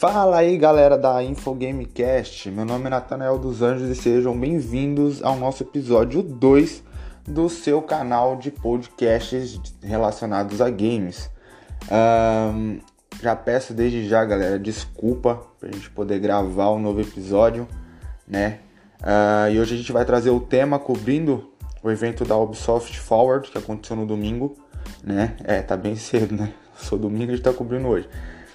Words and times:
Fala 0.00 0.38
aí 0.38 0.56
galera 0.56 0.96
da 0.96 1.22
Infogamecast, 1.22 2.50
meu 2.50 2.64
nome 2.64 2.86
é 2.86 2.88
Natanael 2.88 3.38
dos 3.38 3.60
Anjos 3.60 3.90
e 3.90 3.94
sejam 3.94 4.34
bem-vindos 4.34 5.22
ao 5.22 5.36
nosso 5.36 5.62
episódio 5.62 6.22
2 6.22 6.82
do 7.28 7.50
seu 7.50 7.82
canal 7.82 8.36
de 8.36 8.50
podcasts 8.50 9.60
relacionados 9.82 10.62
a 10.62 10.70
games. 10.70 11.30
Um, 11.92 12.80
já 13.22 13.36
peço 13.36 13.74
desde 13.74 14.08
já, 14.08 14.24
galera, 14.24 14.58
desculpa 14.58 15.42
pra 15.60 15.70
gente 15.70 15.90
poder 15.90 16.18
gravar 16.18 16.70
um 16.70 16.78
novo 16.78 17.02
episódio, 17.02 17.68
né? 18.26 18.60
Uh, 19.02 19.52
e 19.52 19.60
hoje 19.60 19.74
a 19.74 19.76
gente 19.76 19.92
vai 19.92 20.06
trazer 20.06 20.30
o 20.30 20.40
tema 20.40 20.78
cobrindo 20.78 21.52
o 21.82 21.90
evento 21.90 22.24
da 22.24 22.38
Ubisoft 22.38 22.98
Forward 22.98 23.50
que 23.50 23.58
aconteceu 23.58 23.96
no 23.96 24.06
domingo, 24.06 24.56
né? 25.04 25.36
É, 25.44 25.60
tá 25.60 25.76
bem 25.76 25.94
cedo, 25.94 26.34
né? 26.34 26.54
Sou 26.74 26.98
domingo, 26.98 27.32
a 27.32 27.36
gente 27.36 27.44
tá 27.44 27.52
cobrindo 27.52 27.86
hoje 27.86 28.08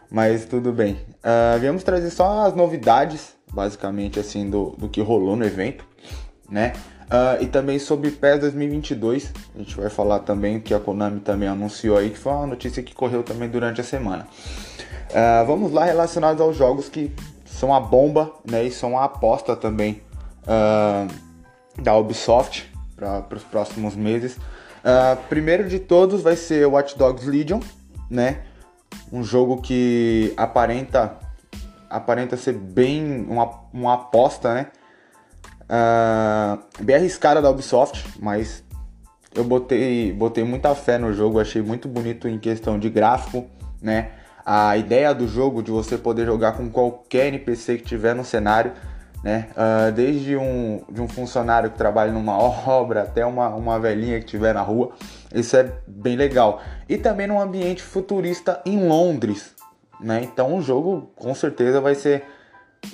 mas 0.09 0.45
tudo 0.45 0.71
bem. 0.71 0.93
Uh, 1.23 1.59
viemos 1.59 1.83
trazer 1.83 2.09
só 2.09 2.45
as 2.45 2.55
novidades, 2.55 3.35
basicamente, 3.51 4.19
assim, 4.19 4.49
do, 4.49 4.71
do 4.77 4.87
que 4.89 5.01
rolou 5.01 5.35
no 5.35 5.45
evento, 5.45 5.85
né? 6.49 6.73
Uh, 7.05 7.43
e 7.43 7.47
também 7.47 7.77
sobre 7.77 8.09
PES 8.09 8.39
2022, 8.39 9.31
a 9.53 9.59
gente 9.59 9.75
vai 9.75 9.89
falar 9.89 10.19
também 10.19 10.59
que 10.59 10.73
a 10.73 10.79
Konami 10.79 11.19
também 11.19 11.47
anunciou 11.47 11.97
aí, 11.97 12.09
que 12.09 12.17
foi 12.17 12.31
uma 12.31 12.47
notícia 12.47 12.81
que 12.81 12.95
correu 12.95 13.23
também 13.23 13.47
durante 13.47 13.79
a 13.79 13.83
semana. 13.83 14.27
Uh, 15.11 15.45
vamos 15.45 15.71
lá, 15.71 15.85
relacionados 15.85 16.41
aos 16.41 16.55
jogos 16.55 16.89
que 16.89 17.11
são 17.45 17.73
a 17.73 17.79
bomba, 17.79 18.33
né? 18.49 18.63
E 18.63 18.71
são 18.71 18.97
a 18.97 19.05
aposta 19.05 19.55
também 19.55 20.01
da 21.81 21.97
Ubisoft 21.97 22.71
para 22.95 23.25
os 23.35 23.43
próximos 23.43 23.95
meses. 23.95 24.37
primeiro 25.27 25.67
de 25.67 25.79
todos 25.79 26.21
vai 26.21 26.35
ser 26.35 26.67
Watch 26.67 26.95
Dogs 26.95 27.27
Legion, 27.27 27.59
né? 28.09 28.41
Um 29.11 29.23
jogo 29.23 29.61
que 29.61 30.33
aparenta 30.35 31.17
aparenta 31.89 32.35
ser 32.35 32.53
bem 32.53 33.25
uma, 33.29 33.49
uma 33.73 33.93
aposta, 33.93 34.53
né? 34.53 34.67
Uh, 35.63 36.83
bem 36.83 36.97
arriscada 36.97 37.41
da 37.41 37.49
Ubisoft, 37.49 38.05
mas 38.19 38.63
eu 39.33 39.43
botei, 39.43 40.11
botei 40.13 40.43
muita 40.43 40.75
fé 40.75 40.97
no 40.97 41.13
jogo, 41.13 41.39
achei 41.39 41.61
muito 41.61 41.87
bonito 41.87 42.27
em 42.27 42.37
questão 42.37 42.77
de 42.77 42.89
gráfico, 42.89 43.47
né? 43.81 44.11
A 44.45 44.77
ideia 44.77 45.13
do 45.13 45.27
jogo 45.27 45.63
de 45.63 45.71
você 45.71 45.97
poder 45.97 46.25
jogar 46.25 46.53
com 46.53 46.69
qualquer 46.69 47.27
NPC 47.27 47.77
que 47.77 47.83
tiver 47.83 48.13
no 48.13 48.23
cenário 48.23 48.73
né? 49.25 49.47
Uh, 49.53 49.91
desde 49.91 50.37
um, 50.37 50.83
de 50.87 51.01
um 51.01 51.07
funcionário 51.07 51.71
que 51.71 51.77
trabalha 51.79 52.11
numa 52.11 52.37
obra 52.37 53.01
até 53.01 53.25
uma, 53.25 53.49
uma 53.49 53.79
velhinha 53.79 54.19
que 54.19 54.25
estiver 54.25 54.53
na 54.53 54.61
rua. 54.61 54.91
Isso 55.33 55.57
é 55.57 55.67
bem 55.87 56.15
legal. 56.15 56.61
E 56.87 56.95
também 56.95 57.25
num 57.25 57.41
ambiente 57.41 57.81
futurista 57.81 58.61
em 58.63 58.87
Londres, 58.87 59.55
né? 59.99 60.21
Então 60.23 60.55
o 60.55 60.61
jogo 60.61 61.11
com 61.15 61.33
certeza 61.33 61.81
vai 61.81 61.95
ser 61.95 62.23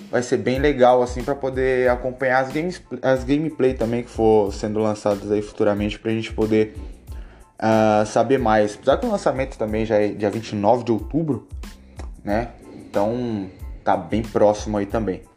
vai 0.10 0.24
ser 0.24 0.38
bem 0.38 0.58
legal 0.58 1.02
assim 1.04 1.22
para 1.22 1.36
poder 1.36 1.90
acompanhar 1.90 2.40
as 2.40 2.54
games 2.54 2.82
as 3.02 3.26
gameplay 3.26 3.74
também 3.74 4.04
que 4.04 4.10
for 4.10 4.54
sendo 4.54 4.80
lançadas 4.80 5.30
aí 5.30 5.42
futuramente 5.42 6.00
para 6.00 6.12
a 6.12 6.14
gente 6.14 6.32
poder 6.32 6.78
uh, 7.60 8.06
saber 8.06 8.40
mais. 8.40 8.76
Apesar 8.76 8.96
que 8.96 9.06
o 9.06 9.12
lançamento 9.12 9.58
também 9.58 9.86
já 9.86 9.98
é 9.98 10.08
dia 10.08 10.30
29 10.30 10.86
de 10.86 10.94
outubro, 10.94 11.46
né? 12.24 12.52
Então 12.74 13.50
tá 13.84 13.98
bem 13.98 14.22
próximo 14.22 14.78
aí 14.78 14.86
também. 14.86 15.30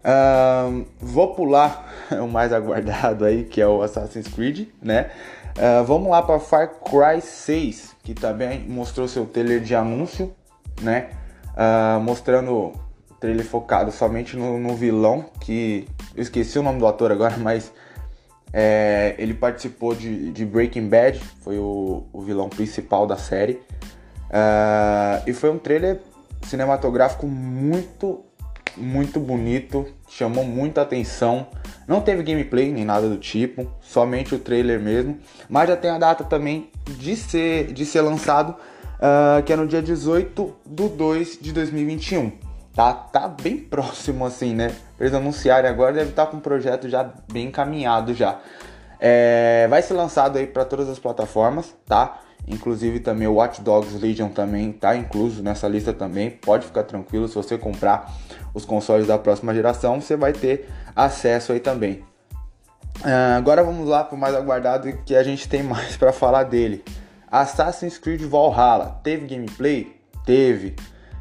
Uh, 0.00 0.86
vou 0.98 1.34
pular 1.34 1.92
o 2.10 2.26
mais 2.26 2.52
aguardado 2.52 3.24
aí, 3.24 3.44
que 3.44 3.60
é 3.60 3.66
o 3.66 3.82
Assassin's 3.82 4.28
Creed, 4.28 4.68
né? 4.82 5.10
Uh, 5.56 5.84
vamos 5.84 6.10
lá 6.10 6.22
para 6.22 6.38
Far 6.38 6.70
Cry 6.80 7.20
6, 7.20 7.96
que 8.02 8.14
também 8.14 8.60
mostrou 8.60 9.06
seu 9.06 9.26
trailer 9.26 9.60
de 9.60 9.74
anúncio, 9.74 10.34
né? 10.80 11.10
Uh, 11.50 12.00
mostrando 12.00 12.52
o 12.52 12.72
trailer 13.18 13.44
focado 13.44 13.92
somente 13.92 14.36
no, 14.36 14.58
no, 14.58 14.74
vilão, 14.74 15.26
que 15.40 15.86
eu 16.14 16.22
esqueci 16.22 16.58
o 16.58 16.62
nome 16.62 16.78
do 16.78 16.86
ator 16.86 17.12
agora, 17.12 17.36
mas 17.38 17.70
é, 18.52 19.14
ele 19.18 19.34
participou 19.34 19.94
de, 19.94 20.32
de, 20.32 20.46
Breaking 20.46 20.88
Bad, 20.88 21.20
foi 21.42 21.58
o, 21.58 22.06
o 22.10 22.22
vilão 22.22 22.48
principal 22.48 23.06
da 23.06 23.16
série. 23.16 23.60
E 25.26 25.32
foi 25.32 25.50
um 25.50 25.58
trailer 25.58 26.00
cinematográfico 26.42 27.26
muito 27.26 28.24
muito 28.76 29.20
bonito, 29.20 29.86
chamou 30.08 30.44
muita 30.44 30.82
atenção. 30.82 31.46
Não 31.86 32.00
teve 32.00 32.22
gameplay 32.22 32.70
nem 32.72 32.84
nada 32.84 33.08
do 33.08 33.16
tipo, 33.16 33.70
somente 33.80 34.34
o 34.34 34.38
trailer 34.38 34.80
mesmo. 34.80 35.18
Mas 35.48 35.68
já 35.68 35.76
tem 35.76 35.90
a 35.90 35.98
data 35.98 36.24
também 36.24 36.70
de 36.86 37.16
ser, 37.16 37.72
de 37.72 37.84
ser 37.84 38.00
lançado, 38.00 38.50
uh, 38.50 39.42
que 39.42 39.52
é 39.52 39.56
no 39.56 39.66
dia 39.66 39.82
18 39.82 40.56
do 40.64 40.88
2 40.88 41.38
de 41.40 41.52
2021. 41.52 42.32
Tá, 42.74 42.92
tá 42.92 43.28
bem 43.28 43.56
próximo 43.68 44.24
assim, 44.24 44.54
né? 44.54 44.74
Eles 44.98 45.12
anunciarem 45.14 45.68
agora, 45.68 45.92
deve 45.92 46.10
estar 46.10 46.26
com 46.26 46.36
o 46.36 46.40
projeto 46.40 46.88
já 46.88 47.10
bem 47.32 47.48
encaminhado 47.48 48.14
já. 48.14 48.40
É, 49.00 49.66
vai 49.68 49.80
ser 49.80 49.94
lançado 49.94 50.38
aí 50.38 50.46
para 50.46 50.64
todas 50.64 50.88
as 50.88 50.98
plataformas, 50.98 51.74
tá? 51.86 52.20
Inclusive 52.50 53.00
também 53.00 53.28
o 53.28 53.34
Watch 53.34 53.60
Dogs 53.60 53.96
Legion 53.96 54.28
também 54.28 54.72
tá 54.72 54.96
incluso 54.96 55.42
nessa 55.42 55.68
lista 55.68 55.92
também. 55.92 56.30
Pode 56.30 56.66
ficar 56.66 56.82
tranquilo, 56.82 57.28
se 57.28 57.34
você 57.34 57.56
comprar 57.56 58.12
os 58.52 58.64
consoles 58.64 59.06
da 59.06 59.16
próxima 59.16 59.54
geração, 59.54 60.00
você 60.00 60.16
vai 60.16 60.32
ter 60.32 60.68
acesso 60.94 61.52
aí 61.52 61.60
também. 61.60 62.04
Uh, 63.00 63.36
agora 63.36 63.62
vamos 63.62 63.88
lá 63.88 64.04
para 64.04 64.16
o 64.16 64.18
mais 64.18 64.34
aguardado 64.34 64.92
que 65.06 65.14
a 65.14 65.22
gente 65.22 65.48
tem 65.48 65.62
mais 65.64 65.96
para 65.96 66.12
falar 66.12 66.44
dele. 66.44 66.84
Assassin's 67.30 67.96
Creed 67.96 68.22
Valhalla. 68.22 69.00
Teve 69.02 69.26
gameplay? 69.26 69.96
Teve. 70.26 70.74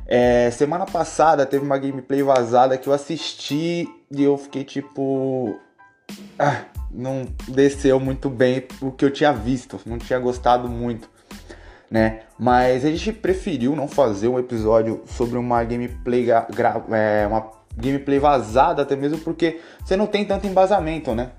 É, 0.07 0.50
semana 0.50 0.88
passada 0.88 1.45
teve 1.45 1.63
uma 1.63 1.78
gameplay 1.78 2.23
vazada 2.23 2.75
que 2.79 2.89
eu 2.89 2.94
assisti 2.94 3.88
e 4.09 4.23
eu 4.23 4.35
fiquei 4.38 4.63
tipo. 4.63 5.59
Ah, 6.38 6.63
não 6.89 7.28
desceu 7.47 8.00
muito 8.00 8.29
bem 8.29 8.66
o 8.81 8.91
que 8.91 9.06
eu 9.06 9.12
tinha 9.12 9.31
visto, 9.31 9.79
não 9.85 10.00
tinha 10.00 10.18
gostado 10.18 10.68
muito, 10.68 11.07
né? 11.89 12.22
Mas 12.38 12.85
a 12.85 12.89
gente 12.89 13.11
preferiu 13.11 13.75
não 13.75 13.88
fazer 13.88 14.27
um 14.27 14.38
episódio 14.38 15.01
sobre 15.05 15.38
uma 15.38 15.63
gameplay, 15.63 16.27
é, 16.31 17.27
uma 17.27 17.51
gameplay 17.75 18.19
vazada, 18.19 18.81
até 18.81 18.95
mesmo 18.95 19.17
porque 19.19 19.59
você 19.83 19.95
não 19.97 20.05
tem 20.05 20.25
tanto 20.25 20.45
embasamento, 20.45 21.16
né? 21.16 21.31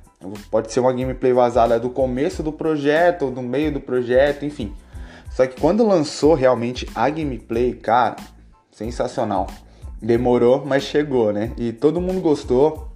Pode 0.50 0.72
ser 0.72 0.80
uma 0.80 0.92
gameplay 0.92 1.32
vazada 1.32 1.78
do 1.78 1.88
começo 1.88 2.42
do 2.42 2.52
projeto, 2.52 3.30
do 3.30 3.40
meio 3.40 3.72
do 3.72 3.80
projeto, 3.80 4.44
enfim. 4.44 4.74
Só 5.30 5.46
que 5.46 5.58
quando 5.58 5.86
lançou 5.86 6.34
realmente 6.34 6.86
a 6.94 7.08
gameplay, 7.08 7.72
cara, 7.72 8.16
sensacional. 8.70 9.46
Demorou, 10.02 10.64
mas 10.66 10.82
chegou, 10.82 11.32
né? 11.32 11.52
E 11.56 11.72
todo 11.72 12.00
mundo 12.00 12.20
gostou. 12.20 12.90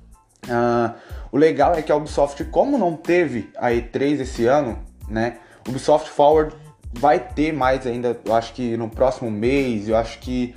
Uh, 0.44 0.94
o 1.32 1.38
legal 1.38 1.74
é 1.74 1.80
que 1.80 1.92
a 1.92 1.96
Ubisoft, 1.96 2.44
como 2.44 2.76
não 2.76 2.96
teve 2.96 3.50
a 3.56 3.70
E3 3.70 4.20
esse 4.20 4.46
ano, 4.46 4.78
né? 5.08 5.38
Ubisoft 5.66 6.10
Forward 6.10 6.54
vai 6.98 7.18
ter 7.18 7.52
mais 7.52 7.86
ainda, 7.86 8.18
eu 8.24 8.34
acho 8.34 8.52
que 8.52 8.76
no 8.76 8.88
próximo 8.88 9.30
mês, 9.30 9.88
eu 9.88 9.96
acho 9.96 10.18
que 10.20 10.54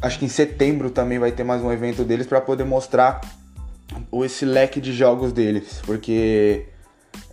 acho 0.00 0.18
que 0.18 0.24
em 0.24 0.28
setembro 0.28 0.90
também 0.90 1.18
vai 1.18 1.32
ter 1.32 1.44
mais 1.44 1.62
um 1.62 1.72
evento 1.72 2.04
deles 2.04 2.26
para 2.26 2.40
poder 2.40 2.64
mostrar 2.64 3.20
esse 4.24 4.44
leque 4.44 4.80
de 4.80 4.92
jogos 4.92 5.32
deles, 5.32 5.80
porque 5.84 6.66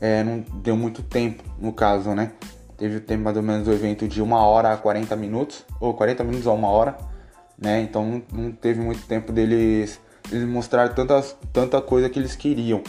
é, 0.02 0.24
não 0.24 0.40
deu 0.62 0.76
muito 0.76 1.04
tempo 1.04 1.44
no 1.60 1.72
caso, 1.74 2.14
né? 2.14 2.32
Teve 2.78 2.98
o 2.98 3.02
tempo 3.02 3.24
mais 3.24 3.38
ou 3.38 3.44
menos 3.44 3.66
do 3.66 3.74
evento 3.74 4.08
de 4.08 4.22
uma 4.22 4.46
hora 4.46 4.74
a 4.74 4.78
40 4.78 5.16
minutos, 5.16 5.66
ou 5.80 5.94
40 5.94 6.24
minutos 6.24 6.48
a 6.48 6.52
uma 6.52 6.70
hora, 6.70 6.98
né? 7.58 7.82
Então 7.82 8.24
não, 8.32 8.52
teve 8.52 8.82
muito 8.82 9.06
tempo 9.06 9.32
deles 9.32 10.00
eles 10.32 10.48
mostraram 10.48 10.94
tantas, 10.94 11.36
tanta 11.54 11.82
coisa 11.82 12.10
que 12.10 12.20
eles 12.20 12.36
queriam. 12.36 12.82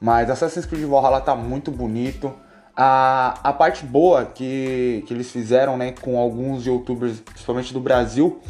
Mas 0.00 0.28
Assassin's 0.28 0.66
Creed 0.66 0.84
Valhalla 0.84 1.20
tá 1.20 1.34
muito 1.34 1.70
bonito. 1.70 2.34
A, 2.76 3.38
a 3.42 3.52
parte 3.52 3.84
boa 3.84 4.24
que, 4.24 5.04
que 5.06 5.14
eles 5.14 5.30
fizeram 5.30 5.76
né, 5.76 5.92
com 5.92 6.18
alguns 6.18 6.66
youtubers, 6.66 7.20
principalmente 7.20 7.72
do 7.72 7.80
Brasil, 7.80 8.40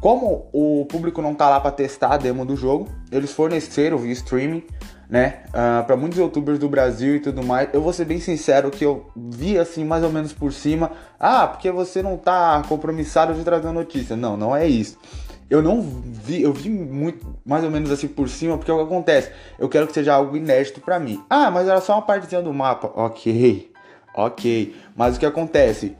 como 0.00 0.48
o 0.52 0.86
público 0.86 1.20
não 1.20 1.34
tá 1.34 1.48
lá 1.48 1.60
para 1.60 1.70
testar 1.70 2.14
a 2.14 2.16
demo 2.16 2.44
do 2.44 2.56
jogo, 2.56 2.88
eles 3.10 3.32
forneceram 3.32 3.98
via 3.98 4.12
streaming, 4.12 4.62
né, 5.08 5.42
uh, 5.48 5.80
ah, 5.80 5.84
para 5.86 5.96
muitos 5.96 6.18
youtubers 6.18 6.58
do 6.58 6.68
Brasil 6.68 7.16
e 7.16 7.20
tudo 7.20 7.42
mais. 7.42 7.68
Eu 7.72 7.80
vou 7.80 7.92
ser 7.92 8.04
bem 8.04 8.18
sincero 8.18 8.70
que 8.70 8.84
eu 8.84 9.06
vi 9.14 9.58
assim 9.58 9.84
mais 9.84 10.02
ou 10.02 10.10
menos 10.10 10.32
por 10.32 10.52
cima, 10.52 10.92
ah, 11.20 11.46
porque 11.46 11.70
você 11.70 12.02
não 12.02 12.16
tá 12.16 12.62
compromissado 12.68 13.34
de 13.34 13.44
trazer 13.44 13.70
notícia. 13.72 14.16
Não, 14.16 14.36
não 14.36 14.54
é 14.54 14.66
isso 14.66 14.98
eu 15.48 15.62
não 15.62 15.80
vi, 15.80 16.42
eu 16.42 16.52
vi 16.52 16.68
muito, 16.68 17.24
mais 17.44 17.62
ou 17.62 17.70
menos 17.70 17.90
assim 17.90 18.08
por 18.08 18.28
cima, 18.28 18.56
porque 18.58 18.70
é 18.70 18.74
o 18.74 18.78
que 18.78 18.84
acontece? 18.84 19.30
Eu 19.58 19.68
quero 19.68 19.86
que 19.86 19.92
seja 19.92 20.14
algo 20.14 20.36
inédito 20.36 20.80
para 20.80 20.98
mim. 20.98 21.22
Ah, 21.30 21.50
mas 21.50 21.68
era 21.68 21.80
só 21.80 21.94
uma 21.94 22.02
partezinha 22.02 22.42
do 22.42 22.52
mapa. 22.52 22.90
Ok, 22.94 23.72
ok. 24.14 24.74
Mas 24.96 25.16
o 25.16 25.20
que 25.20 25.26
acontece? 25.26 25.96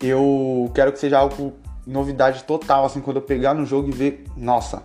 Eu 0.00 0.70
quero 0.74 0.92
que 0.92 0.98
seja 0.98 1.18
algo 1.18 1.52
novidade 1.86 2.44
total, 2.44 2.84
assim, 2.84 3.00
quando 3.00 3.16
eu 3.16 3.22
pegar 3.22 3.54
no 3.54 3.66
jogo 3.66 3.88
e 3.88 3.92
ver, 3.92 4.24
nossa, 4.36 4.82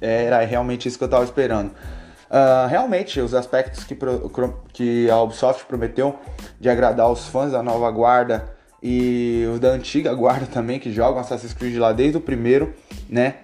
era 0.00 0.40
realmente 0.44 0.88
isso 0.88 0.96
que 0.96 1.04
eu 1.04 1.08
tava 1.08 1.24
esperando. 1.24 1.70
Uh, 1.70 2.66
realmente, 2.66 3.20
os 3.20 3.34
aspectos 3.34 3.84
que, 3.84 3.94
que 4.72 5.10
a 5.10 5.20
Ubisoft 5.20 5.66
prometeu 5.66 6.18
de 6.58 6.70
agradar 6.70 7.10
os 7.10 7.26
fãs 7.26 7.52
da 7.52 7.62
nova 7.62 7.90
guarda 7.90 8.61
e 8.82 9.46
os 9.52 9.60
da 9.60 9.68
antiga 9.68 10.12
guarda 10.12 10.46
também, 10.46 10.78
que 10.78 10.92
jogam 10.92 11.20
Assassin's 11.20 11.52
Creed 11.52 11.76
lá 11.76 11.92
desde 11.92 12.16
o 12.18 12.20
primeiro, 12.20 12.74
né? 13.08 13.36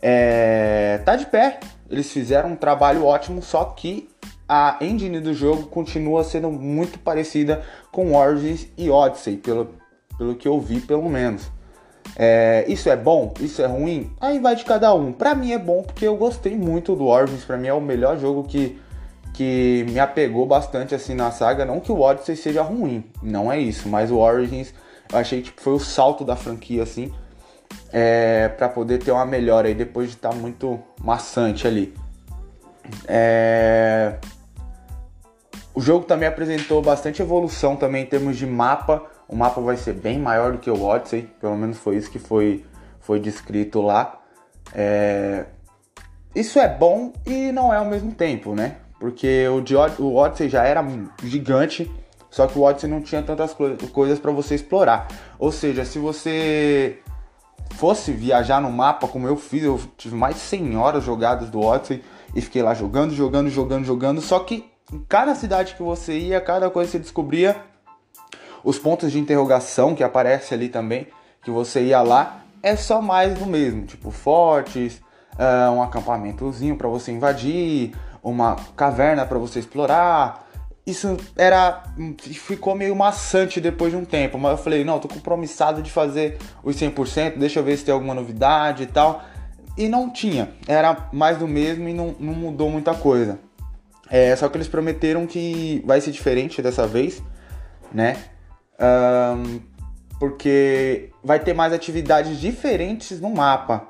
É, 0.00 1.00
tá 1.04 1.16
de 1.16 1.26
pé. 1.26 1.60
Eles 1.88 2.10
fizeram 2.10 2.52
um 2.52 2.56
trabalho 2.56 3.04
ótimo, 3.04 3.42
só 3.42 3.64
que 3.64 4.08
a 4.48 4.76
engine 4.80 5.20
do 5.20 5.32
jogo 5.32 5.64
continua 5.64 6.24
sendo 6.24 6.50
muito 6.50 6.98
parecida 6.98 7.62
com 7.90 8.14
Origins 8.14 8.66
e 8.76 8.90
Odyssey, 8.90 9.36
pelo, 9.36 9.70
pelo 10.18 10.34
que 10.34 10.46
eu 10.46 10.60
vi, 10.60 10.80
pelo 10.80 11.08
menos. 11.08 11.50
É, 12.16 12.64
isso 12.68 12.90
é 12.90 12.96
bom? 12.96 13.32
Isso 13.40 13.62
é 13.62 13.66
ruim? 13.66 14.10
Aí 14.20 14.38
vai 14.38 14.54
de 14.54 14.64
cada 14.64 14.92
um. 14.92 15.12
Pra 15.12 15.34
mim 15.34 15.52
é 15.52 15.58
bom 15.58 15.82
porque 15.82 16.06
eu 16.06 16.16
gostei 16.16 16.56
muito 16.56 16.94
do 16.94 17.06
Origins. 17.06 17.44
Pra 17.44 17.56
mim 17.56 17.68
é 17.68 17.72
o 17.72 17.80
melhor 17.80 18.18
jogo 18.18 18.42
que, 18.44 18.78
que 19.42 19.84
me 19.90 19.98
apegou 19.98 20.46
bastante 20.46 20.94
assim 20.94 21.14
na 21.14 21.32
saga. 21.32 21.64
Não 21.64 21.80
que 21.80 21.90
o 21.90 22.00
Odyssey 22.00 22.36
seja 22.36 22.62
ruim, 22.62 23.04
não 23.20 23.50
é 23.50 23.58
isso. 23.58 23.88
Mas 23.88 24.10
o 24.10 24.18
Origins 24.18 24.72
eu 25.12 25.18
achei 25.18 25.42
que 25.42 25.52
foi 25.56 25.72
o 25.72 25.80
salto 25.80 26.24
da 26.24 26.36
franquia 26.36 26.84
assim. 26.84 27.12
É, 27.92 28.48
para 28.48 28.68
poder 28.68 28.98
ter 28.98 29.10
uma 29.10 29.26
melhora 29.26 29.68
aí 29.68 29.74
depois 29.74 30.10
de 30.10 30.14
estar 30.14 30.30
tá 30.30 30.34
muito 30.34 30.78
maçante 31.02 31.66
ali. 31.66 31.92
É... 33.06 34.16
O 35.74 35.80
jogo 35.80 36.04
também 36.04 36.28
apresentou 36.28 36.82
bastante 36.82 37.22
evolução 37.22 37.76
também 37.76 38.02
em 38.02 38.06
termos 38.06 38.36
de 38.36 38.46
mapa. 38.46 39.02
O 39.26 39.34
mapa 39.34 39.60
vai 39.60 39.76
ser 39.76 39.94
bem 39.94 40.18
maior 40.18 40.52
do 40.52 40.58
que 40.58 40.70
o 40.70 40.82
Odyssey, 40.82 41.22
pelo 41.40 41.56
menos 41.56 41.78
foi 41.78 41.96
isso 41.96 42.10
que 42.10 42.18
foi, 42.18 42.64
foi 43.00 43.18
descrito 43.18 43.80
lá. 43.80 44.20
É... 44.74 45.46
Isso 46.34 46.58
é 46.58 46.68
bom 46.68 47.12
e 47.26 47.50
não 47.52 47.72
é 47.72 47.76
ao 47.78 47.86
mesmo 47.86 48.12
tempo, 48.12 48.54
né? 48.54 48.76
Porque 49.02 49.48
o, 49.48 49.64
o 50.00 50.14
Odyssey 50.14 50.48
já 50.48 50.62
era 50.62 50.80
gigante, 51.24 51.90
só 52.30 52.46
que 52.46 52.56
o 52.56 52.62
Odyssey 52.62 52.88
não 52.88 53.02
tinha 53.02 53.20
tantas 53.20 53.52
coisas 53.52 54.20
para 54.20 54.30
você 54.30 54.54
explorar. 54.54 55.08
Ou 55.40 55.50
seja, 55.50 55.84
se 55.84 55.98
você 55.98 57.00
fosse 57.72 58.12
viajar 58.12 58.62
no 58.62 58.70
mapa 58.70 59.08
como 59.08 59.26
eu 59.26 59.34
fiz, 59.34 59.64
eu 59.64 59.80
tive 59.96 60.14
mais 60.14 60.36
de 60.36 60.42
100 60.42 60.76
horas 60.76 61.02
jogadas 61.02 61.50
do 61.50 61.60
Odyssey 61.60 62.00
e 62.32 62.40
fiquei 62.40 62.62
lá 62.62 62.74
jogando, 62.74 63.12
jogando, 63.12 63.50
jogando, 63.50 63.84
jogando. 63.84 64.20
Só 64.20 64.38
que 64.38 64.70
em 64.92 65.00
cada 65.08 65.34
cidade 65.34 65.74
que 65.74 65.82
você 65.82 66.16
ia, 66.16 66.40
cada 66.40 66.70
coisa 66.70 66.86
que 66.86 66.92
você 66.92 66.98
descobria, 67.00 67.56
os 68.62 68.78
pontos 68.78 69.10
de 69.10 69.18
interrogação 69.18 69.96
que 69.96 70.04
aparece 70.04 70.54
ali 70.54 70.68
também, 70.68 71.08
que 71.42 71.50
você 71.50 71.82
ia 71.82 72.02
lá, 72.02 72.44
é 72.62 72.76
só 72.76 73.02
mais 73.02 73.36
do 73.36 73.46
mesmo, 73.46 73.84
tipo 73.84 74.12
fortes, 74.12 75.02
uh, 75.32 75.72
um 75.72 75.82
acampamentozinho 75.82 76.76
para 76.76 76.86
você 76.86 77.10
invadir, 77.10 77.92
uma 78.22 78.56
caverna 78.76 79.26
para 79.26 79.38
você 79.38 79.58
explorar. 79.58 80.48
Isso 80.86 81.16
era 81.36 81.84
ficou 82.18 82.74
meio 82.74 82.94
maçante 82.94 83.60
depois 83.60 83.92
de 83.92 83.96
um 83.96 84.04
tempo, 84.04 84.38
mas 84.38 84.52
eu 84.52 84.58
falei, 84.58 84.84
não, 84.84 84.98
tô 84.98 85.08
compromissado 85.08 85.80
de 85.80 85.90
fazer 85.90 86.38
os 86.62 86.76
100%, 86.76 87.38
deixa 87.38 87.60
eu 87.60 87.64
ver 87.64 87.76
se 87.76 87.84
tem 87.84 87.94
alguma 87.94 88.14
novidade 88.14 88.82
e 88.82 88.86
tal. 88.86 89.22
E 89.76 89.88
não 89.88 90.10
tinha, 90.10 90.50
era 90.66 91.08
mais 91.12 91.38
do 91.38 91.48
mesmo 91.48 91.88
e 91.88 91.94
não, 91.94 92.14
não 92.18 92.34
mudou 92.34 92.70
muita 92.70 92.94
coisa. 92.94 93.38
É, 94.10 94.34
só 94.36 94.48
que 94.48 94.56
eles 94.56 94.68
prometeram 94.68 95.26
que 95.26 95.82
vai 95.86 96.00
ser 96.00 96.10
diferente 96.10 96.60
dessa 96.60 96.86
vez, 96.86 97.22
né? 97.90 98.16
Um, 98.78 99.60
porque 100.18 101.10
vai 101.24 101.40
ter 101.40 101.54
mais 101.54 101.72
atividades 101.72 102.38
diferentes 102.38 103.20
no 103.20 103.30
mapa, 103.30 103.88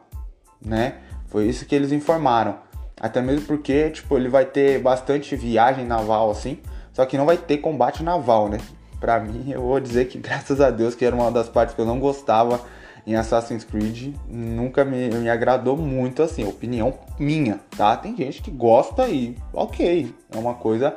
né? 0.65 0.99
Foi 1.27 1.47
isso 1.47 1.67
que 1.67 1.75
eles 1.75 1.91
informaram. 1.91 2.59
Até 3.01 3.21
mesmo 3.21 3.47
porque, 3.47 3.91
tipo, 3.91 4.17
ele 4.17 4.29
vai 4.29 4.45
ter 4.45 4.81
bastante 4.81 5.35
viagem 5.35 5.85
naval 5.85 6.31
assim, 6.31 6.59
só 6.93 7.05
que 7.05 7.19
não 7.19 7.27
vai 7.27 7.37
ter 7.37 7.59
combate 7.59 8.03
naval, 8.03 8.49
né? 8.49 8.59
Pra 9.01 9.19
mim, 9.19 9.51
eu 9.53 9.63
vou 9.63 9.81
dizer 9.81 10.07
que 10.07 10.19
graças 10.19 10.61
a 10.61 10.71
Deus, 10.71 10.95
que 10.95 11.05
era 11.05 11.15
uma 11.15 11.31
das 11.31 11.49
partes 11.49 11.75
que 11.75 11.81
eu 11.81 11.87
não 11.87 11.99
gostava 11.99 12.61
em 13.07 13.17
Assassin's 13.17 13.65
Creed 13.65 14.15
nunca 14.29 14.85
me, 14.85 15.09
me 15.09 15.29
agradou 15.29 15.77
muito 15.77 16.23
assim, 16.23 16.47
opinião 16.47 16.95
minha, 17.19 17.59
tá? 17.77 17.97
Tem 17.97 18.17
gente 18.17 18.43
que 18.43 18.51
gosta 18.51 19.09
e 19.09 19.37
ok, 19.53 20.15
é 20.31 20.39
uma 20.39 20.55
coisa 20.55 20.97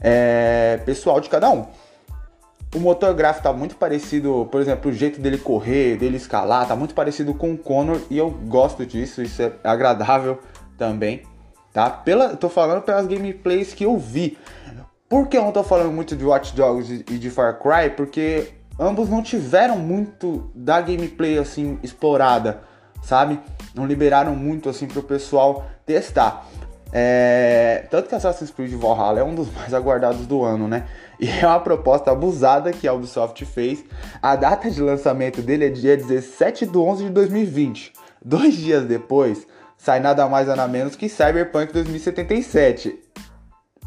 é, 0.00 0.80
pessoal 0.84 1.20
de 1.20 1.28
cada 1.28 1.50
um. 1.50 1.66
O 2.72 2.78
motor 2.78 3.12
gráfico 3.14 3.42
tá 3.42 3.52
muito 3.52 3.74
parecido, 3.74 4.48
por 4.50 4.60
exemplo, 4.60 4.92
o 4.92 4.94
jeito 4.94 5.20
dele 5.20 5.38
correr, 5.38 5.96
dele 5.96 6.16
escalar, 6.16 6.68
tá 6.68 6.76
muito 6.76 6.94
parecido 6.94 7.34
com 7.34 7.52
o 7.52 7.58
Connor 7.58 8.00
e 8.08 8.16
eu 8.16 8.30
gosto 8.30 8.86
disso, 8.86 9.20
isso 9.20 9.42
é 9.42 9.52
agradável 9.64 10.38
também, 10.80 11.20
tá? 11.74 11.90
Pela, 11.90 12.34
tô 12.34 12.48
falando 12.48 12.80
pelas 12.80 13.06
gameplays 13.06 13.74
que 13.74 13.84
eu 13.84 13.98
vi. 13.98 14.38
Por 15.06 15.28
que 15.28 15.36
eu 15.36 15.42
não 15.42 15.52
tô 15.52 15.62
falando 15.62 15.92
muito 15.92 16.16
de 16.16 16.24
Watch 16.24 16.56
Dogs 16.56 17.04
e 17.06 17.18
de 17.18 17.28
Far 17.28 17.60
Cry? 17.60 17.90
Porque 17.94 18.48
ambos 18.78 19.10
não 19.10 19.22
tiveram 19.22 19.76
muito 19.76 20.50
da 20.54 20.80
gameplay 20.80 21.36
assim 21.36 21.78
explorada, 21.82 22.62
sabe? 23.02 23.38
Não 23.74 23.84
liberaram 23.84 24.34
muito 24.34 24.70
assim 24.70 24.86
pro 24.86 25.02
pessoal 25.02 25.66
testar. 25.84 26.46
É... 26.92 27.86
Tanto 27.90 28.08
que 28.08 28.14
Assassin's 28.14 28.50
Creed 28.50 28.72
Valhalla 28.72 29.20
é 29.20 29.22
um 29.22 29.34
dos 29.34 29.52
mais 29.52 29.74
aguardados 29.74 30.26
do 30.26 30.42
ano, 30.42 30.66
né? 30.66 30.86
E 31.20 31.28
é 31.28 31.46
uma 31.46 31.60
proposta 31.60 32.10
abusada 32.10 32.72
que 32.72 32.88
a 32.88 32.94
Ubisoft 32.94 33.44
fez. 33.44 33.84
A 34.22 34.34
data 34.34 34.70
de 34.70 34.80
lançamento 34.80 35.42
dele 35.42 35.66
é 35.66 35.68
dia 35.68 35.94
17 35.94 36.64
de 36.64 36.78
11 36.78 37.04
de 37.04 37.10
2020. 37.10 37.92
Dois 38.24 38.54
dias 38.54 38.84
depois, 38.84 39.46
sai 39.80 39.98
nada 39.98 40.28
mais 40.28 40.46
nada 40.46 40.68
menos 40.68 40.94
que 40.94 41.08
Cyberpunk 41.08 41.72
2077. 41.72 42.98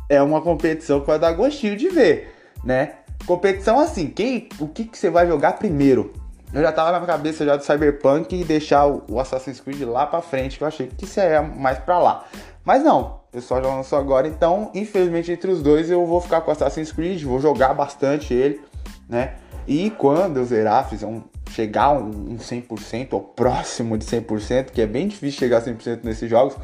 É 0.09 0.21
uma 0.21 0.41
competição 0.41 0.99
que 0.99 1.07
vai 1.07 1.19
dar 1.19 1.31
gostinho 1.33 1.77
de 1.77 1.87
ver, 1.89 2.33
né? 2.63 2.95
Competição 3.25 3.79
assim, 3.79 4.07
quem, 4.07 4.49
o 4.59 4.67
que, 4.67 4.85
que 4.85 4.97
você 4.97 5.09
vai 5.09 5.27
jogar 5.27 5.53
primeiro? 5.53 6.11
Eu 6.51 6.61
já 6.61 6.71
tava 6.71 6.99
na 6.99 7.05
cabeça 7.05 7.45
já 7.45 7.55
do 7.55 7.63
Cyberpunk 7.63 8.35
e 8.35 8.43
deixar 8.43 8.85
o 8.85 9.19
Assassin's 9.19 9.59
Creed 9.59 9.81
lá 9.83 10.05
pra 10.05 10.21
frente, 10.21 10.57
que 10.57 10.63
eu 10.63 10.67
achei 10.67 10.87
que 10.87 11.07
seria 11.07 11.41
mais 11.41 11.79
pra 11.79 11.97
lá. 11.99 12.25
Mas 12.65 12.83
não, 12.83 13.21
o 13.29 13.31
pessoal 13.31 13.63
já 13.63 13.69
lançou 13.69 13.97
agora, 13.97 14.27
então, 14.27 14.71
infelizmente, 14.73 15.31
entre 15.31 15.51
os 15.51 15.63
dois 15.63 15.89
eu 15.89 16.05
vou 16.05 16.21
ficar 16.21 16.41
com 16.41 16.51
Assassin's 16.51 16.91
Creed, 16.91 17.23
vou 17.23 17.39
jogar 17.39 17.73
bastante 17.73 18.33
ele, 18.33 18.61
né? 19.09 19.35
E 19.67 19.89
quando 19.91 20.37
eu 20.37 20.45
zerar, 20.45 20.87
fizer 20.89 21.07
um, 21.07 21.23
chegar 21.53 21.91
um, 21.91 22.33
um 22.33 22.37
100% 22.37 23.09
ou 23.11 23.21
próximo 23.21 23.97
de 23.97 24.05
100%, 24.05 24.71
que 24.71 24.81
é 24.81 24.87
bem 24.87 25.07
difícil 25.07 25.39
chegar 25.39 25.57
a 25.57 25.61
100% 25.61 25.99
nesses 26.03 26.29
jogos, 26.29 26.55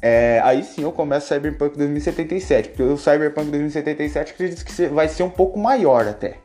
é, 0.00 0.40
aí 0.42 0.64
sim 0.64 0.82
eu 0.82 0.90
começo 0.90 1.28
Cyberpunk 1.28 1.76
2077, 1.76 2.70
porque 2.70 2.82
o 2.82 2.96
Cyberpunk 2.96 3.50
2077 3.50 4.32
acredito 4.32 4.64
que 4.64 4.86
vai 4.88 5.08
ser 5.08 5.22
um 5.22 5.30
pouco 5.30 5.58
maior 5.58 6.08
até. 6.08 6.38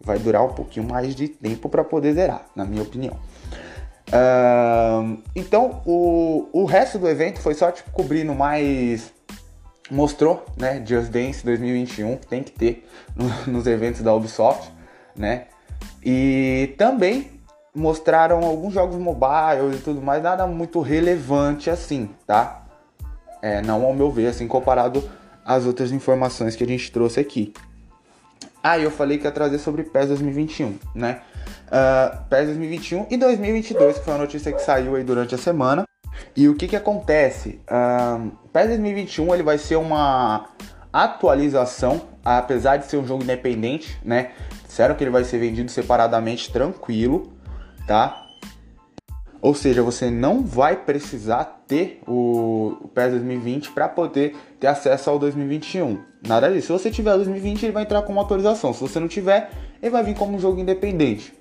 Vai 0.00 0.18
durar 0.18 0.44
um 0.44 0.54
pouquinho 0.54 0.88
mais 0.88 1.14
de 1.14 1.28
tempo 1.28 1.68
para 1.68 1.84
poder 1.84 2.14
zerar, 2.14 2.46
na 2.54 2.64
minha 2.64 2.82
opinião. 2.82 3.18
Uh, 4.08 5.20
então 5.36 5.82
o, 5.84 6.48
o 6.52 6.64
resto 6.64 6.98
do 6.98 7.06
evento 7.06 7.40
foi 7.40 7.52
só 7.52 7.70
tipo 7.70 7.90
cobrindo 7.90 8.34
mais. 8.34 9.12
Mostrou, 9.90 10.44
né? 10.56 10.82
Just 10.86 11.10
Dance 11.10 11.44
2021, 11.44 12.16
tem 12.16 12.42
que 12.42 12.52
ter 12.52 12.88
no, 13.14 13.28
nos 13.52 13.66
eventos 13.66 14.02
da 14.02 14.14
Ubisoft, 14.14 14.70
né? 15.16 15.46
E 16.04 16.74
também 16.78 17.30
mostraram 17.74 18.44
alguns 18.44 18.74
jogos 18.74 18.96
mobile 18.96 19.74
e 19.74 19.78
tudo 19.78 20.00
mais, 20.02 20.22
nada 20.22 20.46
muito 20.46 20.80
relevante 20.80 21.70
assim, 21.70 22.10
tá? 22.26 22.64
É, 23.40 23.62
não 23.62 23.84
ao 23.84 23.94
meu 23.94 24.10
ver, 24.10 24.26
assim, 24.26 24.48
comparado 24.48 25.08
às 25.44 25.64
outras 25.64 25.92
informações 25.92 26.56
que 26.56 26.64
a 26.64 26.66
gente 26.66 26.90
trouxe 26.90 27.20
aqui. 27.20 27.52
Ah, 28.62 28.78
eu 28.78 28.90
falei 28.90 29.18
que 29.18 29.24
ia 29.24 29.30
trazer 29.30 29.58
sobre 29.58 29.84
PES 29.84 30.08
2021, 30.08 30.78
né? 30.94 31.20
Uh, 31.68 32.24
PES 32.28 32.46
2021 32.46 33.06
e 33.10 33.16
2022, 33.16 33.98
que 33.98 34.04
foi 34.04 34.14
uma 34.14 34.20
notícia 34.20 34.52
que 34.52 34.60
saiu 34.60 34.96
aí 34.96 35.04
durante 35.04 35.34
a 35.34 35.38
semana. 35.38 35.84
E 36.36 36.48
o 36.48 36.54
que 36.54 36.66
que 36.66 36.76
acontece? 36.76 37.60
Uh, 37.70 38.30
PES 38.52 38.66
2021 38.68 39.34
ele 39.34 39.42
vai 39.42 39.58
ser 39.58 39.76
uma 39.76 40.48
atualização, 40.92 42.02
apesar 42.24 42.78
de 42.78 42.86
ser 42.86 42.96
um 42.96 43.06
jogo 43.06 43.22
independente, 43.22 43.98
né? 44.04 44.32
Disseram 44.68 44.94
que 44.94 45.02
ele 45.02 45.10
vai 45.10 45.24
ser 45.24 45.38
vendido 45.38 45.70
separadamente, 45.70 46.52
tranquilo, 46.52 47.32
tá? 47.86 48.26
Ou 49.40 49.54
seja, 49.54 49.82
você 49.82 50.10
não 50.10 50.44
vai 50.44 50.76
precisar 50.76 51.62
ter 51.66 52.00
o, 52.06 52.90
PES 52.94 53.12
2020 53.12 53.70
para 53.70 53.88
poder 53.88 54.36
ter 54.60 54.66
acesso 54.66 55.10
ao 55.10 55.18
2021. 55.18 55.98
Nada 56.26 56.52
disso. 56.52 56.66
Se 56.66 56.72
você 56.72 56.90
tiver 56.90 57.14
o 57.14 57.16
2020, 57.16 57.62
ele 57.62 57.72
vai 57.72 57.84
entrar 57.84 58.02
como 58.02 58.20
atualização. 58.20 58.74
Se 58.74 58.80
você 58.80 59.00
não 59.00 59.08
tiver, 59.08 59.50
ele 59.80 59.90
vai 59.90 60.02
vir 60.02 60.14
como 60.14 60.36
um 60.36 60.38
jogo 60.38 60.60
independente. 60.60 61.32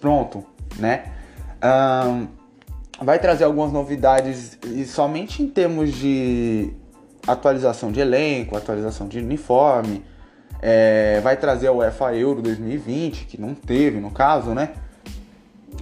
Pronto, 0.00 0.44
né? 0.78 1.12
Um, 1.64 2.28
vai 3.02 3.18
trazer 3.18 3.44
algumas 3.44 3.72
novidades 3.72 4.58
e 4.64 4.84
somente 4.84 5.42
em 5.42 5.48
termos 5.48 5.92
de 5.92 6.72
atualização 7.26 7.90
de 7.90 8.00
elenco, 8.00 8.56
atualização 8.56 9.08
de 9.08 9.18
uniforme. 9.18 10.04
É, 10.62 11.20
vai 11.20 11.36
trazer 11.36 11.66
a 11.66 11.72
UEFA 11.72 12.14
Euro 12.14 12.40
2020, 12.40 13.26
que 13.26 13.40
não 13.40 13.52
teve 13.54 13.98
no 14.00 14.10
caso, 14.10 14.54
né? 14.54 14.70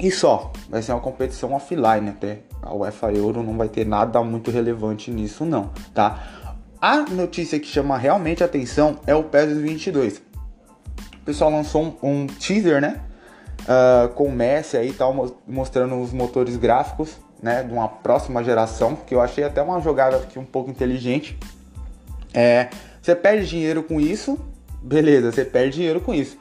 E 0.00 0.10
só, 0.10 0.50
vai 0.68 0.80
ser 0.80 0.92
uma 0.92 1.00
competição 1.00 1.52
offline 1.52 2.08
até. 2.08 2.38
A 2.62 2.74
UEFA 2.74 3.12
Euro 3.12 3.42
não 3.42 3.56
vai 3.56 3.68
ter 3.68 3.86
nada 3.86 4.22
muito 4.22 4.50
relevante 4.50 5.10
nisso 5.10 5.44
não, 5.44 5.70
tá? 5.94 6.48
A 6.80 7.02
notícia 7.02 7.60
que 7.60 7.66
chama 7.66 7.98
realmente 7.98 8.42
atenção 8.42 8.98
é 9.06 9.14
o 9.14 9.22
PES 9.22 9.58
22. 9.58 10.16
O 10.16 11.24
pessoal 11.26 11.50
lançou 11.50 11.98
um, 12.02 12.22
um 12.22 12.26
teaser, 12.26 12.80
né? 12.80 13.02
uh, 13.60 14.08
com 14.10 14.24
o 14.24 14.32
Messi 14.32 14.76
aí 14.76 14.92
tal, 14.92 15.36
mostrando 15.46 16.00
os 16.00 16.12
motores 16.12 16.56
gráficos, 16.56 17.16
né, 17.42 17.62
de 17.62 17.72
uma 17.72 17.88
próxima 17.88 18.44
geração, 18.44 18.94
que 18.94 19.14
eu 19.14 19.20
achei 19.20 19.44
até 19.44 19.62
uma 19.62 19.80
jogada 19.80 20.16
aqui 20.16 20.38
um 20.38 20.44
pouco 20.44 20.70
inteligente. 20.70 21.38
É, 22.32 22.68
você 23.00 23.14
perde 23.14 23.46
dinheiro 23.46 23.82
com 23.82 24.00
isso, 24.00 24.38
beleza, 24.82 25.32
você 25.32 25.44
perde 25.44 25.76
dinheiro 25.76 26.00
com 26.00 26.14
isso. 26.14 26.36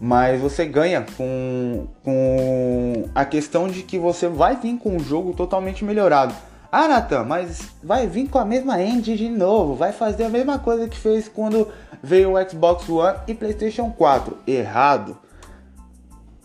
Mas 0.00 0.40
você 0.40 0.66
ganha 0.66 1.06
com, 1.16 1.86
com 2.02 3.08
a 3.14 3.24
questão 3.24 3.68
de 3.68 3.82
que 3.82 3.98
você 3.98 4.28
vai 4.28 4.56
vir 4.56 4.76
com 4.78 4.96
um 4.96 5.00
jogo 5.00 5.32
totalmente 5.32 5.84
melhorado. 5.84 6.34
Ah, 6.70 6.88
Nathan, 6.88 7.22
mas 7.22 7.68
vai 7.82 8.08
vir 8.08 8.28
com 8.28 8.38
a 8.38 8.44
mesma 8.44 8.82
engine 8.82 9.16
de 9.16 9.28
novo, 9.28 9.76
vai 9.76 9.92
fazer 9.92 10.24
a 10.24 10.28
mesma 10.28 10.58
coisa 10.58 10.88
que 10.88 10.98
fez 10.98 11.28
quando 11.28 11.68
veio 12.02 12.32
o 12.32 12.50
Xbox 12.50 12.88
One 12.88 13.16
e 13.28 13.34
PlayStation 13.34 13.90
4. 13.90 14.38
Errado. 14.44 15.16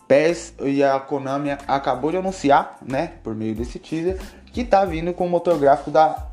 PES 0.06 0.54
e 0.62 0.82
a 0.82 0.98
Konami 0.98 1.50
acabou 1.68 2.10
de 2.10 2.16
anunciar, 2.16 2.78
né, 2.80 3.12
por 3.22 3.34
meio 3.34 3.54
desse 3.54 3.78
teaser, 3.78 4.20
que 4.52 4.64
tá 4.64 4.84
vindo 4.84 5.12
com 5.12 5.26
o 5.26 5.28
motor 5.28 5.58
gráfico 5.58 5.90
da 5.90 6.30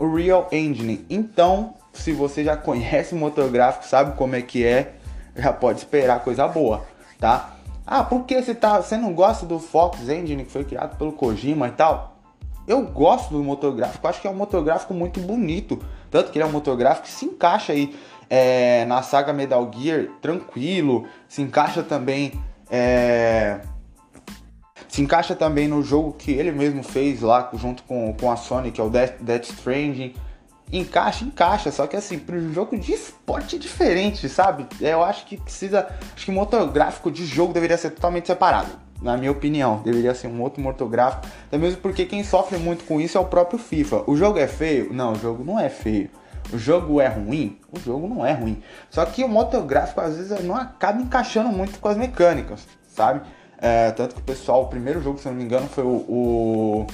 um, 0.00 0.14
Real 0.14 0.48
Engine. 0.52 1.04
Então, 1.08 1.74
se 1.92 2.12
você 2.12 2.44
já 2.44 2.56
conhece 2.56 3.14
o 3.14 3.18
motor 3.18 3.50
gráfico, 3.50 3.86
sabe 3.86 4.16
como 4.16 4.36
é 4.36 4.42
que 4.42 4.64
é, 4.64 4.94
já 5.36 5.52
pode 5.52 5.78
esperar 5.78 6.22
coisa 6.24 6.46
boa, 6.46 6.84
tá? 7.18 7.54
Ah, 7.86 8.04
por 8.04 8.24
que 8.24 8.40
você, 8.40 8.54
tá, 8.54 8.82
você 8.82 8.96
não 8.96 9.14
gosta 9.14 9.46
do 9.46 9.58
Fox 9.58 10.08
Engine 10.08 10.44
que 10.44 10.52
foi 10.52 10.64
criado 10.64 10.96
pelo 10.98 11.12
Kojima 11.12 11.68
e 11.68 11.72
tal? 11.72 12.18
Eu 12.66 12.82
gosto 12.82 13.32
do 13.32 13.42
motor 13.42 13.74
gráfico, 13.74 14.06
acho 14.06 14.20
que 14.20 14.28
é 14.28 14.30
um 14.30 14.34
motor 14.34 14.62
gráfico 14.62 14.92
muito 14.92 15.18
bonito. 15.20 15.78
Tanto 16.10 16.30
que 16.30 16.38
ele 16.38 16.44
é 16.44 16.46
um 16.46 16.52
motor 16.52 16.76
gráfico 16.76 17.06
que 17.06 17.12
se 17.12 17.24
encaixa 17.24 17.72
aí 17.72 17.96
é, 18.28 18.84
na 18.84 19.00
saga 19.00 19.32
Metal 19.32 19.70
Gear 19.74 20.08
tranquilo, 20.20 21.06
se 21.26 21.40
encaixa 21.40 21.82
também. 21.82 22.32
É, 22.70 23.60
se 24.86 25.00
encaixa 25.00 25.34
também 25.34 25.66
no 25.66 25.82
jogo 25.82 26.12
que 26.12 26.30
ele 26.30 26.52
mesmo 26.52 26.82
fez 26.82 27.22
lá 27.22 27.48
junto 27.54 27.82
com, 27.84 28.14
com 28.20 28.30
a 28.30 28.36
Sony, 28.36 28.70
que 28.70 28.80
é 28.80 28.84
o 28.84 28.90
Death, 28.90 29.14
Death 29.20 29.44
Stranding. 29.44 30.14
Encaixa, 30.72 31.24
encaixa, 31.24 31.72
só 31.72 31.86
que 31.86 31.96
assim, 31.96 32.18
para 32.18 32.36
um 32.36 32.52
jogo 32.52 32.76
de 32.78 32.92
esporte 32.92 33.58
diferente, 33.58 34.28
sabe? 34.28 34.66
Eu 34.80 35.02
acho 35.02 35.24
que 35.26 35.36
precisa. 35.36 35.88
Acho 36.14 36.26
que 36.26 36.30
motor 36.30 36.70
gráfico 36.70 37.10
de 37.10 37.24
jogo 37.24 37.52
deveria 37.52 37.76
ser 37.76 37.90
totalmente 37.90 38.26
separado 38.26 38.70
na 39.00 39.16
minha 39.16 39.30
opinião. 39.30 39.80
Deveria 39.82 40.14
ser 40.14 40.26
um 40.26 40.42
outro 40.42 40.60
motográfico. 40.60 41.26
Até 41.46 41.58
mesmo 41.58 41.80
porque 41.80 42.04
quem 42.04 42.22
sofre 42.24 42.58
muito 42.58 42.84
com 42.84 43.00
isso 43.00 43.16
é 43.16 43.20
o 43.20 43.24
próprio 43.24 43.58
FIFA. 43.58 44.04
O 44.06 44.16
jogo 44.16 44.38
é 44.38 44.46
feio? 44.46 44.92
Não, 44.92 45.12
o 45.12 45.16
jogo 45.16 45.44
não 45.44 45.58
é 45.58 45.68
feio. 45.68 46.10
O 46.52 46.58
jogo 46.58 47.00
é 47.00 47.08
ruim? 47.08 47.58
O 47.72 47.78
jogo 47.78 48.08
não 48.08 48.24
é 48.24 48.32
ruim. 48.32 48.62
Só 48.90 49.04
que 49.04 49.22
o 49.22 49.28
motográfico 49.28 50.00
às 50.00 50.16
vezes 50.16 50.44
não 50.44 50.56
acaba 50.56 51.00
encaixando 51.00 51.50
muito 51.50 51.78
com 51.78 51.88
as 51.88 51.96
mecânicas, 51.96 52.66
sabe? 52.88 53.20
É, 53.58 53.90
tanto 53.90 54.14
que 54.14 54.20
o 54.20 54.24
pessoal, 54.24 54.62
o 54.62 54.66
primeiro 54.66 55.02
jogo, 55.02 55.18
se 55.18 55.26
eu 55.26 55.32
não 55.32 55.38
me 55.38 55.44
engano, 55.44 55.66
foi 55.68 55.84
o, 55.84 55.88
o, 55.88 56.86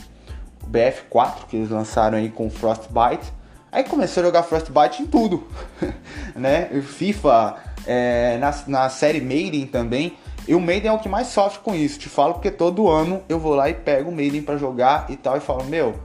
o 0.63 0.67
BF4 0.67 1.47
que 1.49 1.57
eles 1.57 1.71
lançaram 1.71 2.19
aí 2.19 2.31
com 2.31 2.51
Frostbite. 2.51 3.33
Aí 3.75 3.83
começou 3.83 4.21
a 4.21 4.27
jogar 4.27 4.45
Frostbite 4.45 5.03
em 5.03 5.07
tudo, 5.07 5.43
né? 6.37 6.69
FIFA, 6.81 7.57
é, 7.85 8.39
na, 8.39 8.55
na 8.69 8.89
série 8.89 9.21
Maiden 9.21 9.67
também, 9.67 10.17
e 10.47 10.55
o 10.55 10.61
Maiden 10.61 10.93
é 10.93 10.93
o 10.93 11.01
que 11.01 11.09
mais 11.09 11.27
sofre 11.27 11.59
com 11.59 11.75
isso. 11.75 11.99
Te 11.99 12.09
falo 12.09 12.35
porque 12.35 12.53
todo 12.53 12.89
ano 12.89 13.21
eu 13.29 13.37
vou 13.37 13.53
lá 13.53 13.69
e 13.69 13.75
pego 13.75 14.11
o 14.11 14.15
Maiden 14.15 14.43
para 14.43 14.57
jogar 14.57 15.11
e 15.11 15.17
tal 15.17 15.37
e 15.37 15.41
falo, 15.41 15.65
meu, 15.65 15.97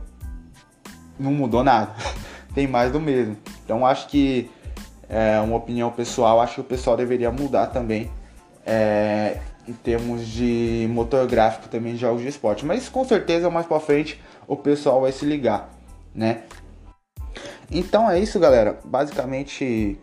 não 1.20 1.32
mudou 1.32 1.64
nada. 1.64 1.94
Tem 2.56 2.66
mais 2.66 2.92
do 2.92 3.00
mesmo. 3.00 3.38
Então 3.64 3.86
acho 3.86 4.08
que 4.08 4.50
é 5.08 5.40
uma 5.40 5.58
opinião 5.58 5.92
pessoal, 5.92 6.42
acho 6.42 6.56
que 6.56 6.62
o 6.62 6.64
pessoal 6.64 6.98
deveria 6.98 7.30
mudar 7.30 7.68
também 7.68 8.10
é, 8.66 9.38
em 9.68 9.74
termos 9.74 10.26
de 10.26 10.88
motor 10.90 11.28
gráfico 11.28 11.68
também 11.68 11.94
de 11.94 12.00
jogos 12.00 12.24
de 12.24 12.30
esporte. 12.30 12.66
Mas 12.66 12.90
com 12.90 13.06
certeza 13.06 13.48
mais 13.52 13.68
para 13.68 13.80
frente 13.80 14.20
o 14.48 14.56
pessoal 14.56 15.02
vai 15.02 15.12
se 15.12 15.24
ligar, 15.24 15.70
né? 16.16 16.46
Então 17.72 18.10
é 18.10 18.20
isso, 18.20 18.40
galera. 18.40 18.80
Basicamente 18.84 19.98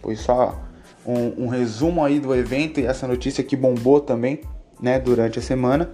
foi 0.00 0.16
só 0.16 0.60
um, 1.06 1.44
um, 1.44 1.48
resumo 1.48 2.04
aí 2.04 2.18
do 2.18 2.34
evento 2.34 2.80
e 2.80 2.86
essa 2.86 3.06
notícia 3.06 3.42
que 3.42 3.56
bombou 3.56 4.00
também, 4.00 4.40
né, 4.80 4.98
durante 4.98 5.38
a 5.38 5.42
semana. 5.42 5.90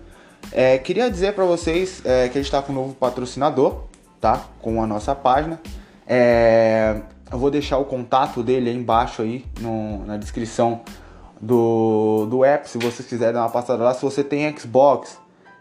É, 0.52 0.78
queria 0.78 1.10
dizer 1.10 1.34
para 1.34 1.44
vocês 1.44 2.02
é, 2.04 2.28
que 2.28 2.38
a 2.38 2.40
gente 2.40 2.46
está 2.46 2.62
com 2.62 2.72
um 2.72 2.74
novo 2.74 2.94
patrocinador, 2.94 3.84
tá? 4.20 4.46
Com 4.60 4.82
a 4.82 4.86
nossa 4.86 5.14
página. 5.14 5.60
É, 6.06 7.00
eu 7.30 7.38
vou 7.38 7.50
deixar 7.50 7.78
o 7.78 7.84
contato 7.84 8.42
dele 8.42 8.70
aí 8.70 8.76
embaixo 8.76 9.22
aí 9.22 9.44
no, 9.60 10.06
na 10.06 10.16
descrição 10.16 10.80
do, 11.40 12.26
do 12.26 12.44
app, 12.44 12.68
se 12.68 12.78
vocês 12.78 13.06
quiserem 13.06 13.34
dar 13.34 13.42
uma 13.42 13.50
passada 13.50 13.82
lá. 13.84 13.92
Se 13.92 14.02
você 14.02 14.24
tem 14.24 14.56
Xbox 14.56 15.18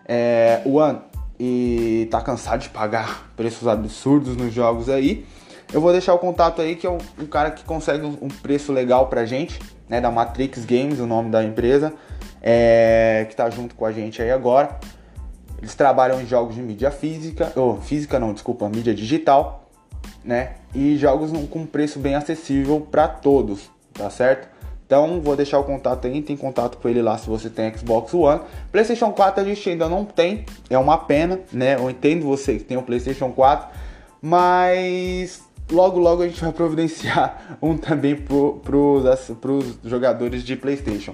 é, 0.08 0.62
One 0.66 1.00
e 1.40 2.08
tá 2.10 2.22
cansado 2.22 2.62
de 2.62 2.70
pagar 2.70 3.30
preços 3.36 3.68
absurdos 3.68 4.38
nos 4.38 4.54
jogos 4.54 4.90
aí, 4.90 5.26
eu 5.74 5.82
vou 5.82 5.92
deixar 5.92 6.14
o 6.14 6.20
contato 6.20 6.62
aí, 6.62 6.76
que 6.76 6.88
é 6.88 6.90
o, 6.90 6.98
o 7.20 7.28
cara 7.28 7.52
que 7.52 7.64
consegue 7.64 8.06
um 8.06 8.28
preço 8.28 8.72
legal 8.72 9.08
pra 9.08 9.26
gente, 9.26 9.60
né? 9.90 10.00
Da 10.00 10.10
Matrix 10.10 10.66
Games, 10.66 11.00
o 11.00 11.06
nome 11.06 11.30
da 11.30 11.44
empresa, 11.44 11.94
é, 12.42 13.26
que 13.30 13.36
tá 13.36 13.50
junto 13.50 13.76
com 13.76 13.86
a 13.86 13.92
gente 13.92 14.22
aí 14.22 14.32
agora. 14.32 14.80
Eles 15.60 15.76
trabalham 15.76 16.22
em 16.22 16.26
jogos 16.26 16.56
de 16.56 16.62
mídia 16.62 16.92
física, 16.92 17.52
ou 17.56 17.78
oh, 17.78 17.82
física 17.82 18.20
não, 18.20 18.32
desculpa, 18.32 18.70
mídia 18.70 18.94
digital, 18.94 19.70
né? 20.24 20.56
E 20.74 20.98
jogos 20.98 21.32
com 21.50 21.66
preço 21.66 22.00
bem 22.00 22.16
acessível 22.16 22.80
para 22.80 23.08
todos, 23.08 23.70
tá 23.94 24.10
certo? 24.10 24.48
Então 24.86 25.20
vou 25.20 25.36
deixar 25.36 25.60
o 25.60 25.66
contato 25.66 26.08
aí, 26.08 26.22
tem 26.22 26.38
contato 26.38 26.78
com 26.78 26.88
ele 26.88 27.02
lá 27.02 27.18
se 27.18 27.28
você 27.28 27.50
tem 27.50 27.76
Xbox 27.76 28.14
One. 28.14 28.40
PlayStation 28.72 29.12
4 29.12 29.42
a 29.42 29.44
gente 29.44 29.70
ainda 29.70 29.90
não 29.90 30.06
tem, 30.06 30.46
é 30.70 30.78
uma 30.78 30.98
pena, 30.98 31.42
né? 31.52 31.76
Eu 31.76 31.90
entendo 31.90 32.26
você 32.26 32.58
que 32.58 32.64
tem 32.64 32.78
o 32.78 32.84
PlayStation 32.84 33.32
4, 33.32 33.68
mas 34.22 35.47
logo 35.72 36.00
logo 36.00 36.24
a 36.24 36.28
gente 36.28 36.42
vai 36.42 36.52
providenciar 36.52 37.58
um 37.62 37.78
também 37.78 38.16
pro, 38.16 38.62
pros, 38.64 39.80
jogadores 39.84 40.44
de 40.44 40.56
Playstation, 40.56 41.14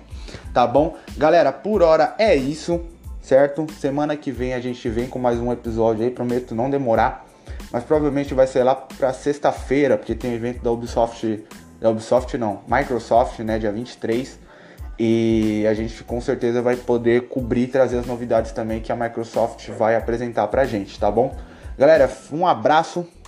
tá 0.53 0.65
bom? 0.65 0.95
Galera, 1.17 1.51
por 1.51 1.81
hora 1.81 2.15
é 2.17 2.35
isso, 2.35 2.81
certo? 3.21 3.65
Semana 3.79 4.15
que 4.15 4.31
vem 4.31 4.53
a 4.53 4.59
gente 4.59 4.87
vem 4.89 5.07
com 5.07 5.19
mais 5.19 5.39
um 5.39 5.51
episódio 5.51 6.03
aí, 6.03 6.11
prometo 6.11 6.53
não 6.53 6.69
demorar, 6.69 7.25
mas 7.71 7.83
provavelmente 7.83 8.33
vai 8.33 8.47
ser 8.47 8.63
lá 8.63 8.75
pra 8.75 9.13
sexta-feira, 9.13 9.97
porque 9.97 10.13
tem 10.13 10.33
evento 10.33 10.63
da 10.63 10.71
Ubisoft, 10.71 11.43
da 11.79 11.89
Ubisoft 11.89 12.37
não, 12.37 12.61
Microsoft, 12.67 13.39
né, 13.39 13.57
dia 13.57 13.71
23, 13.71 14.39
e 14.99 15.65
a 15.67 15.73
gente 15.73 16.03
com 16.03 16.21
certeza 16.21 16.61
vai 16.61 16.75
poder 16.75 17.27
cobrir 17.27 17.63
e 17.63 17.67
trazer 17.67 17.97
as 17.97 18.05
novidades 18.05 18.51
também 18.51 18.79
que 18.79 18.91
a 18.91 18.95
Microsoft 18.95 19.69
vai 19.69 19.95
apresentar 19.95 20.47
pra 20.47 20.65
gente, 20.65 20.99
tá 20.99 21.09
bom? 21.09 21.35
Galera, 21.77 22.11
um 22.31 22.45
abraço, 22.45 23.07